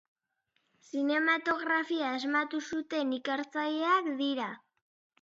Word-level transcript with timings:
Zinematografia 0.91 2.09
asmatu 2.15 2.65
zuten 2.73 3.15
ikertzaileak 3.21 4.15
dira. 4.27 4.53